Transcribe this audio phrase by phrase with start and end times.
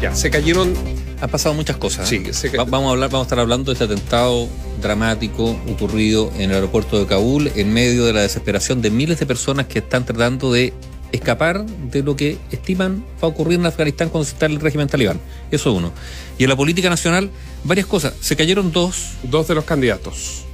[0.00, 0.72] Ya, se cayeron.
[1.20, 2.08] Han pasado muchas cosas.
[2.08, 2.32] Sí, ¿eh?
[2.32, 4.48] se ca- Va- vamos, a hablar, vamos a estar hablando de este atentado
[4.80, 9.26] dramático ocurrido en el aeropuerto de Kabul en medio de la desesperación de miles de
[9.26, 10.72] personas que están tratando de
[11.12, 14.88] escapar de lo que estiman va a ocurrir en Afganistán cuando se instale el régimen
[14.88, 15.20] talibán.
[15.50, 15.92] Eso es uno.
[16.38, 17.28] Y en la política nacional,
[17.64, 18.14] varias cosas.
[18.22, 19.08] Se cayeron dos.
[19.24, 20.44] dos de los candidatos.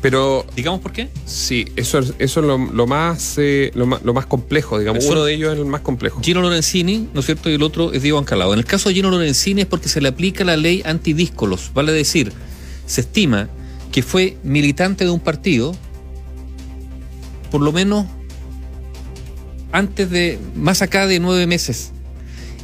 [0.00, 1.08] Pero Digamos por qué.
[1.24, 5.04] sí, eso es, eso es lo, lo más, eh, lo más lo más complejo, digamos.
[5.06, 6.20] Uno de ellos es el más complejo.
[6.22, 7.50] Gino Lorenzini, ¿no es cierto?
[7.50, 8.52] Y el otro es Diego Ancalado.
[8.52, 11.72] En el caso de Gino Lorenzini es porque se le aplica la ley antidíscolos.
[11.74, 12.32] Vale decir,
[12.86, 13.48] se estima
[13.90, 15.74] que fue militante de un partido
[17.50, 18.06] por lo menos
[19.72, 21.92] antes de, más acá de nueve meses.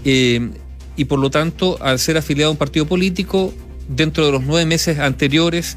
[0.05, 0.51] Eh,
[0.97, 3.53] y por lo tanto, al ser afiliado a un partido político,
[3.89, 5.77] dentro de los nueve meses anteriores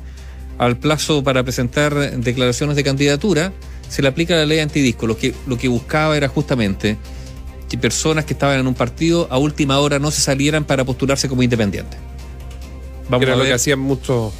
[0.57, 3.53] al plazo para presentar declaraciones de candidatura,
[3.89, 5.07] se le aplica la ley antidisco.
[5.07, 6.98] Lo que, lo que buscaba era justamente
[7.70, 11.27] que personas que estaban en un partido a última hora no se salieran para postularse
[11.27, 11.99] como independientes.
[13.09, 14.34] Vamos era a lo ver, que hacían muchos.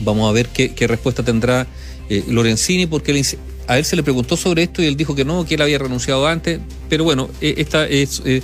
[0.00, 1.66] vamos a ver qué, qué respuesta tendrá
[2.08, 3.24] eh, Lorenzini, porque él
[3.66, 5.78] a él se le preguntó sobre esto y él dijo que no, que él había
[5.78, 8.42] renunciado antes, pero bueno, eh, esta es, eh,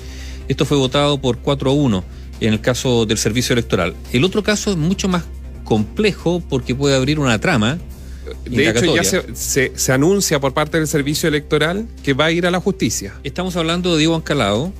[0.48, 2.04] esto fue votado por 4 a 1
[2.40, 3.94] en el caso del servicio electoral.
[4.12, 5.24] El otro caso es mucho más
[5.74, 7.78] complejo porque puede abrir una trama.
[8.44, 12.32] De hecho, ya se, se- se anuncia por parte del servicio electoral que va a
[12.32, 13.14] ir a la justicia.
[13.22, 14.72] Estamos hablando de Diego Ancalado,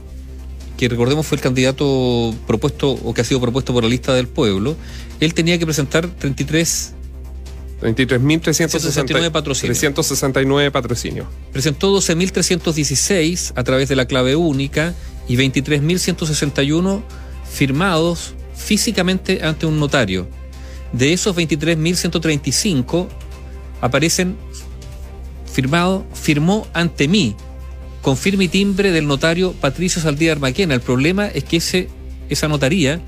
[0.76, 4.26] que recordemos fue el candidato propuesto o que ha sido propuesto por la lista del
[4.26, 4.74] pueblo.
[5.20, 6.92] Él tenía que presentar 33,
[7.82, 9.78] 23.369 patrocinios.
[9.78, 11.26] 369 patrocinios.
[11.52, 14.92] presentó 12.316 a través de la clave única
[15.28, 17.00] y 23.161
[17.48, 20.26] firmados físicamente ante un notario.
[20.92, 23.08] De esos 23.135
[23.80, 24.36] aparecen
[25.50, 27.34] firmado, firmó ante mí,
[28.02, 30.74] con firme y timbre del notario Patricio Saldívar Maquena.
[30.74, 31.88] El problema es que ese,
[32.28, 33.00] esa notaría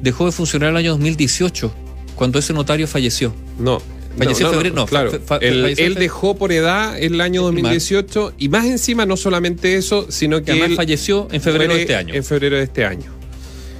[0.00, 1.72] dejó de funcionar en el año 2018,
[2.14, 3.32] cuando ese notario falleció.
[3.58, 3.80] No.
[4.18, 5.10] Falleció en febrero, no, claro.
[5.10, 9.16] fa- fa- él falleció dejó por edad el año En 2018 y más encima no
[9.16, 12.12] solamente eso, sino Que que además él falleció en febrero de este año.
[12.14, 13.10] En febrero de este año.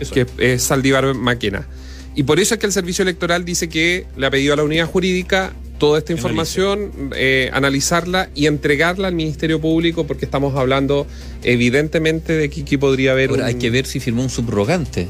[0.01, 1.69] Eso que es Saldívar Maquena.
[2.15, 4.65] Y por eso es que el servicio electoral dice que le ha pedido a la
[4.65, 11.07] unidad jurídica toda esta información, eh, analizarla y entregarla al Ministerio Público, porque estamos hablando
[11.43, 15.09] evidentemente de que aquí podría haber Ahora un- hay que ver si firmó un subrogante.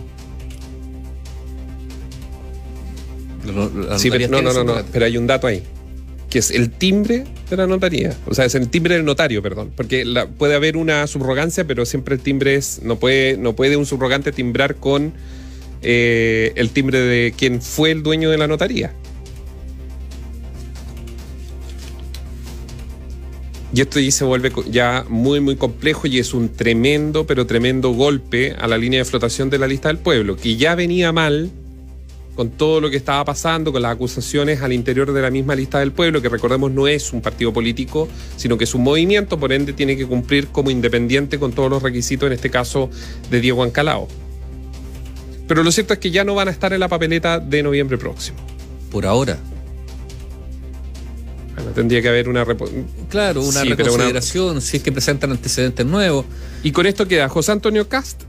[3.98, 5.62] Sí, pero- no, no, no, no, pero hay un dato ahí,
[6.30, 8.16] que es el timbre de la notaría.
[8.26, 9.72] O sea, es el timbre del notario, perdón.
[9.76, 12.80] Porque la- puede haber una subrogancia, pero siempre el timbre es.
[12.82, 15.12] No puede, no puede un subrogante timbrar con
[15.82, 18.94] eh, el timbre de quien fue el dueño de la notaría.
[23.74, 27.90] Y esto ya se vuelve ya muy, muy complejo y es un tremendo, pero tremendo
[27.90, 31.50] golpe a la línea de flotación de la lista del pueblo, que ya venía mal
[32.34, 35.78] con todo lo que estaba pasando, con las acusaciones al interior de la misma lista
[35.80, 39.52] del pueblo, que recordemos no es un partido político, sino que es un movimiento, por
[39.52, 42.90] ende tiene que cumplir como independiente con todos los requisitos, en este caso
[43.30, 44.08] de Diego Ancalao.
[45.52, 47.98] Pero lo cierto es que ya no van a estar en la papeleta de noviembre
[47.98, 48.38] próximo.
[48.90, 49.36] Por ahora.
[51.54, 52.46] Bueno, tendría que haber una...
[53.10, 56.24] Claro, una Sí, pero una- reconsideración, si es que presentan antecedentes nuevos.
[56.62, 58.22] Y con esto queda José Antonio Cast,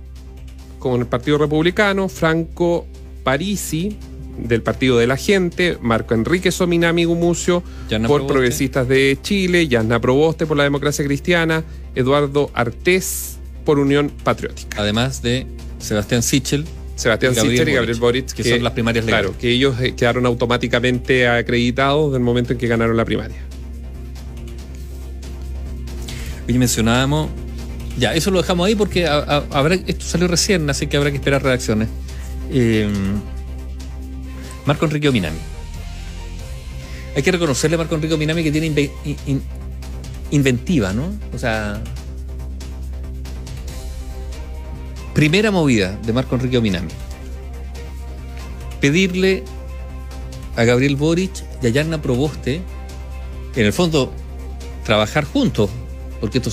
[0.80, 2.86] con el Partido Republicano, Franco
[3.24, 3.96] Parisi,
[4.38, 8.28] del Partido de la Gente, Marco Enrique Sominami Gumucio, por Proboste.
[8.28, 11.64] Progresistas de Chile, Yasna Proboste por la Democracia Cristiana,
[11.96, 14.82] Eduardo Artés por Unión Patriótica.
[14.82, 15.48] Además de
[15.80, 19.26] Sebastián Sichel, Sebastián Sichel y Gabriel Boric, que son las primarias legales.
[19.28, 23.38] Claro, que ellos eh, quedaron automáticamente acreditados del momento en que ganaron la primaria.
[26.48, 27.30] hoy mencionábamos.
[27.98, 31.10] Ya, eso lo dejamos ahí porque a- a- habrá, esto salió recién, así que habrá
[31.12, 31.88] que esperar reacciones.
[32.52, 32.88] Eh,
[34.66, 35.38] Marco Enrique Minami.
[37.16, 39.42] Hay que reconocerle a Marco Enrique Minami que tiene inve- in- in-
[40.32, 41.14] inventiva, ¿no?
[41.34, 41.82] O sea.
[45.14, 46.90] Primera movida de Marco Enrique Minami.
[48.82, 49.44] Pedirle
[50.56, 52.62] a Gabriel Boric y a Yarna Proboste,
[53.56, 54.12] en el fondo,
[54.84, 55.70] trabajar juntos,
[56.20, 56.52] porque esto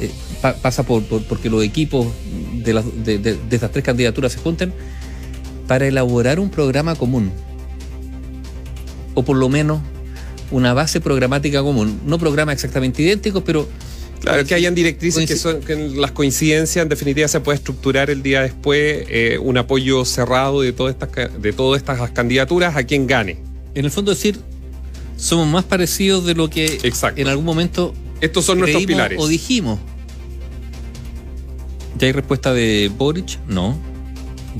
[0.00, 2.06] eh, pa- pasa por, por- porque los equipos
[2.62, 4.72] de- de estas tres candidaturas se junten
[5.66, 7.32] para elaborar un programa común,
[9.14, 9.80] o por lo menos
[10.50, 13.66] una base programática común, no programas exactamente idénticos, pero
[14.24, 18.22] Claro, que hayan directrices que son que las coincidencias, en definitiva, se puede estructurar el
[18.22, 21.10] día después eh, un apoyo cerrado de todas estas
[21.40, 23.36] de todas estas candidaturas a quien gane.
[23.74, 24.40] en el fondo decir,
[25.18, 27.20] somos más parecidos de lo que Exacto.
[27.20, 27.92] en algún momento
[28.22, 29.18] Estos son nuestros pilares.
[29.20, 29.78] o dijimos.
[31.98, 33.38] ¿Ya hay respuesta de Boric?
[33.46, 33.76] No.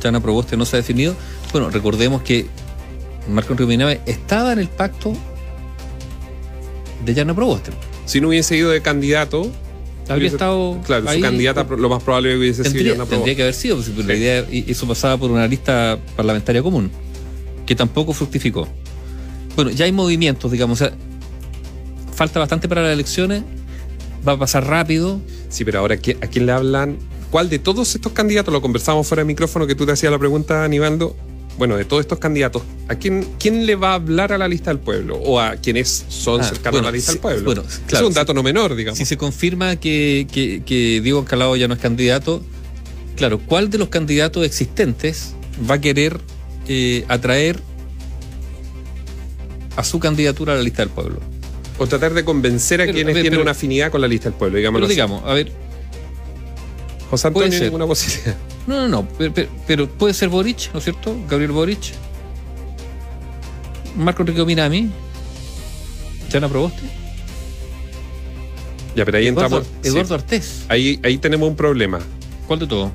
[0.01, 1.17] Jana Proboste no se ha definido.
[1.53, 2.47] Bueno, recordemos que
[3.29, 5.15] Marco Enrique estaba en el pacto
[7.05, 7.71] de Jana Proboste.
[8.05, 9.51] Si no hubiese ido de candidato,
[10.09, 10.81] habría estado.
[10.87, 14.06] Claro, su candidata lo más probable hubiese tendría, sido Jana Tendría que haber sido, pues,
[14.06, 16.91] la idea, eso pasaba por una lista parlamentaria común,
[17.67, 18.69] que tampoco fructificó.
[19.56, 20.81] Bueno, ya hay movimientos, digamos.
[20.81, 20.95] O sea,
[22.15, 23.43] falta bastante para las elecciones,
[24.27, 25.21] va a pasar rápido.
[25.49, 26.99] Sí, pero ahora, ¿a quién le hablan?
[27.31, 30.19] ¿Cuál de todos estos candidatos, lo conversamos fuera del micrófono que tú te hacías la
[30.19, 31.17] pregunta, Anibaldo,
[31.56, 34.71] bueno, de todos estos candidatos, ¿a quién, quién le va a hablar a la lista
[34.71, 35.17] del pueblo?
[35.17, 37.45] ¿O a quienes son ah, cercanos a la lista del pueblo?
[37.45, 38.99] Bueno, claro, es un dato no menor, digamos.
[38.99, 42.43] Si se confirma que, que, Diego Calado ya no es candidato,
[43.17, 45.35] claro, ¿cuál de los candidatos existentes
[45.71, 46.21] va a querer
[46.67, 47.61] eh, atraer
[49.77, 51.21] a su candidatura a la lista del pueblo?
[51.79, 54.81] O tratar de convencer a quienes tienen una afinidad con la lista del pueblo, digamos.
[54.81, 55.53] Pero digamos, a ver.
[57.11, 58.37] José Antonio, ninguna posibilidad.
[58.67, 59.09] No, no, no.
[59.67, 61.17] Pero, puede ser Boric, ¿no es cierto?
[61.29, 61.93] Gabriel Boric.
[63.97, 64.91] Marco Enrique Minami.
[66.31, 66.83] ¿Ya Proboste?
[68.97, 69.67] Ya, pero ahí entramos.
[69.83, 70.65] Eduardo Artés.
[70.69, 72.01] Ahí, ahí tenemos un problema.
[72.47, 72.93] ¿Cuál de todo?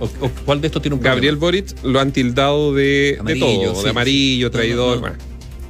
[0.00, 0.08] ¿O,
[0.44, 1.14] cuál de estos tiene un problema?
[1.14, 5.16] Gabriel Boric lo han tildado de, de todo, de amarillo, traidor.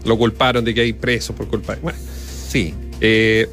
[0.04, 1.76] lo culparon de que hay preso por culpa.
[1.80, 1.98] Bueno,
[2.48, 2.74] sí.
[3.00, 3.48] Eh,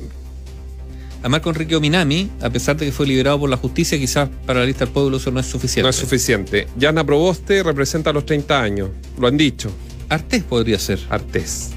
[1.26, 4.60] a Marco Enrique Minami, a pesar de que fue liberado por la justicia, quizás para
[4.60, 5.82] la lista del pueblo eso no es suficiente.
[5.82, 6.68] No es suficiente.
[6.78, 9.72] Yana Proboste representa a los 30 años, lo han dicho.
[10.08, 11.00] Artés podría ser.
[11.10, 11.72] Artés.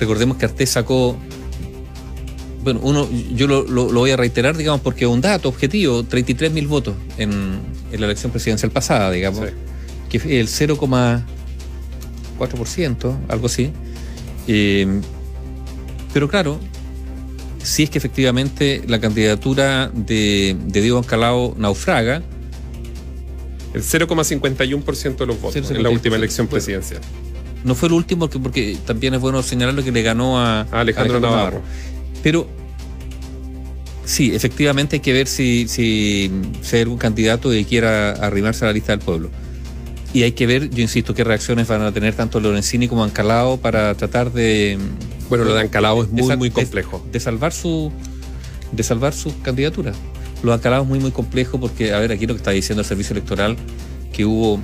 [0.00, 1.16] Recordemos que Artés sacó.
[2.64, 6.96] Bueno, uno, yo lo, voy a reiterar, digamos, porque un dato objetivo: 33 mil votos
[7.16, 7.60] en,
[7.92, 9.48] la elección presidencial pasada, digamos,
[10.10, 13.70] que fue el 0,4%, algo así.
[14.48, 15.00] Eh,
[16.28, 16.58] claro,
[17.62, 22.22] si es que efectivamente la candidatura de, Diego Ancalao naufraga.
[23.74, 27.00] El 0,51% de los votos en la última elección presidencial.
[27.64, 31.20] No fue el último, porque, porque también es bueno señalarlo que le ganó a, Alejandro,
[31.20, 31.62] Navarro.
[32.22, 32.46] Pero
[34.04, 36.30] sí, efectivamente hay que ver si, si,
[36.60, 39.30] si hay algún candidato que quiera arrimarse a la lista del pueblo.
[40.12, 43.56] Y hay que ver, yo insisto, qué reacciones van a tener tanto Lorenzini como Ancalao
[43.56, 44.76] para tratar de.
[45.32, 47.02] Bueno, lo de Ancalao es muy, muy complejo.
[47.10, 47.90] De, salvar su.
[48.70, 49.94] de salvar su candidatura.
[50.42, 52.82] Lo de Ancalao es muy, muy complejo porque, a ver, aquí lo que está diciendo
[52.82, 53.56] el servicio electoral,
[54.12, 54.60] que hubo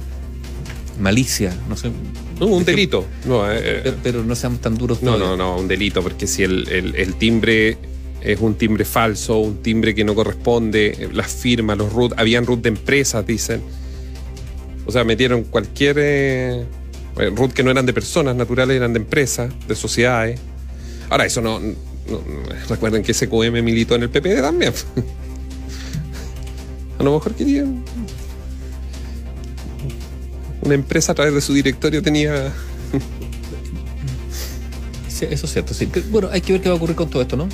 [1.00, 1.90] malicia, no sé.
[2.38, 3.06] No, un delito.
[3.24, 5.02] No, eh, eh, pero, no seamos tan duros.
[5.02, 7.78] No, no, no, un delito, porque si el, el, timbre
[8.20, 12.60] es un timbre falso, un timbre que no corresponde, las firmas, los RUT, habían RUT
[12.60, 13.62] de empresas, dicen
[14.84, 16.66] o sea, metieron cualquier eh,
[17.34, 20.38] root que no eran de personas naturales, eran de empresas, de sociedades.
[21.10, 21.60] Ahora, eso no,
[22.68, 24.72] recuerden que SQM militó en el PPD también.
[26.98, 27.84] A lo mejor querían.
[30.62, 32.52] Una empresa a través de su directorio tenía.
[35.20, 35.88] eso es cierto, sí.
[36.10, 37.48] Bueno, hay que ver qué va a ocurrir con todo esto, ¿no?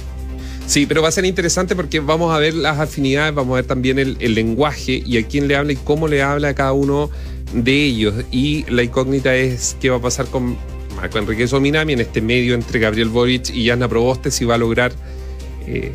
[0.67, 3.67] Sí, pero va a ser interesante porque vamos a ver las afinidades, vamos a ver
[3.67, 7.11] también el, lenguaje y a quién le habla y cómo le habla a cada uno
[7.53, 8.15] de ellos.
[8.31, 10.57] Y la incógnita es qué va a pasar con
[10.97, 14.59] Marco Enrique Sominami en este medio entre Gabriel Boric y Ana Proboste, si va a
[14.59, 14.93] lograr
[15.67, 15.93] eh,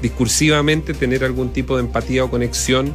[0.00, 2.94] discursivamente tener algún tipo de empatía o conexión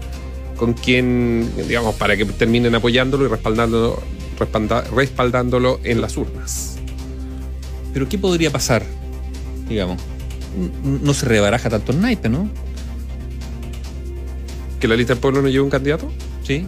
[0.58, 4.02] con quien, digamos, para que terminen apoyándolo y respaldándolo,
[4.96, 6.78] respaldándolo en las urnas.
[7.94, 8.84] Pero ¿qué podría pasar,
[9.70, 10.02] digamos?
[10.84, 12.50] no se rebaraja tanto el naipe, ¿no?
[14.80, 16.12] ¿Que la lista del pueblo no lleve un candidato?
[16.44, 16.66] Sí.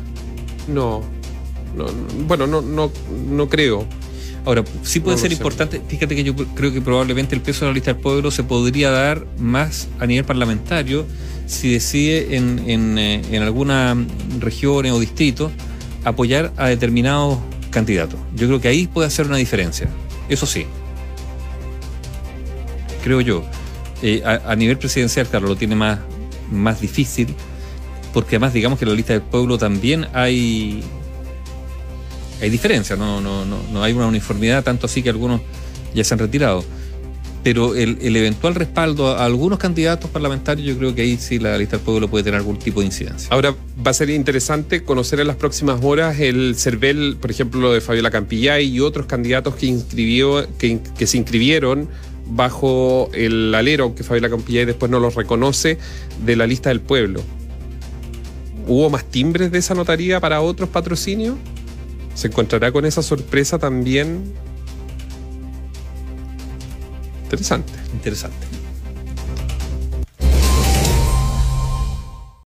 [0.68, 1.02] No.
[2.28, 2.92] bueno, no, no,
[3.30, 3.86] no creo.
[4.46, 7.76] Ahora, sí puede ser importante, fíjate que yo creo que probablemente el peso de la
[7.76, 11.06] lista del pueblo se podría dar más a nivel parlamentario
[11.46, 13.98] si decide en, en, eh, en alguna
[14.40, 15.52] región o distrito
[16.04, 18.20] apoyar a determinados candidatos.
[18.36, 19.88] Yo creo que ahí puede hacer una diferencia.
[20.30, 20.66] Eso sí.
[23.04, 23.44] Creo yo.
[24.02, 26.00] Eh, a, nivel presidencial, claro, lo tiene más,
[26.52, 27.36] más difícil,
[28.14, 30.82] porque además digamos que en la lista del pueblo también hay
[32.42, 35.42] hay diferencias, no, no, no, no hay una uniformidad, tanto así que algunos
[35.94, 36.64] ya se han retirado.
[37.42, 41.78] Pero el, eventual respaldo a algunos candidatos parlamentarios, yo creo que ahí sí la lista
[41.78, 43.30] del pueblo puede tener algún tipo de incidencia.
[43.32, 43.56] Ahora
[43.86, 47.80] va a ser interesante conocer en las próximas horas el CERVEL, por ejemplo, lo de
[47.80, 51.88] Fabiola Campillay y otros candidatos que, inscribió, que, que se inscribieron
[52.28, 55.78] bajo el alero, aunque Fabiola Campillay después no los reconoce,
[56.26, 57.22] de la lista del pueblo.
[58.68, 61.38] ¿Hubo más timbres de esa notaría para otros patrocinios?
[62.20, 64.34] ¿Se encontrará con esa sorpresa también?
[67.24, 67.72] Interesante.
[67.94, 68.49] Interesante.